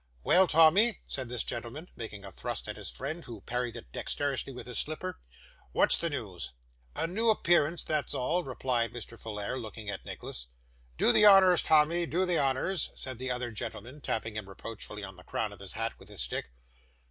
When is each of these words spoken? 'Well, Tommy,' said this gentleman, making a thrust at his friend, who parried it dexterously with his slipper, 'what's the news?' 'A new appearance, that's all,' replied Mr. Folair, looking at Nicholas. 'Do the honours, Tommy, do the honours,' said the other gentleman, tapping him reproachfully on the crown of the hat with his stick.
'Well, 0.23 0.47
Tommy,' 0.47 0.97
said 1.05 1.29
this 1.29 1.43
gentleman, 1.43 1.87
making 1.95 2.25
a 2.25 2.31
thrust 2.31 2.67
at 2.67 2.75
his 2.75 2.89
friend, 2.89 3.23
who 3.23 3.39
parried 3.41 3.75
it 3.75 3.91
dexterously 3.91 4.51
with 4.51 4.65
his 4.65 4.79
slipper, 4.79 5.19
'what's 5.73 5.95
the 5.95 6.09
news?' 6.09 6.49
'A 6.95 7.05
new 7.05 7.29
appearance, 7.29 7.83
that's 7.83 8.15
all,' 8.15 8.43
replied 8.43 8.93
Mr. 8.93 9.09
Folair, 9.15 9.59
looking 9.61 9.91
at 9.91 10.03
Nicholas. 10.03 10.47
'Do 10.97 11.11
the 11.11 11.27
honours, 11.27 11.61
Tommy, 11.61 12.07
do 12.07 12.25
the 12.25 12.39
honours,' 12.39 12.89
said 12.95 13.19
the 13.19 13.29
other 13.29 13.51
gentleman, 13.51 14.01
tapping 14.01 14.35
him 14.37 14.49
reproachfully 14.49 15.03
on 15.03 15.17
the 15.17 15.23
crown 15.23 15.53
of 15.53 15.59
the 15.59 15.69
hat 15.77 15.93
with 15.99 16.09
his 16.09 16.23
stick. 16.23 16.49